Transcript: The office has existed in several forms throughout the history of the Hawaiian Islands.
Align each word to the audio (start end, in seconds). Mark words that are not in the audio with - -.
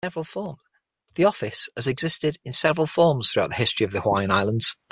The 1.13 1.25
office 1.25 1.69
has 1.75 1.85
existed 1.85 2.37
in 2.43 2.53
several 2.53 2.87
forms 2.87 3.29
throughout 3.31 3.49
the 3.51 3.55
history 3.57 3.85
of 3.85 3.91
the 3.91 4.01
Hawaiian 4.01 4.31
Islands. 4.31 4.75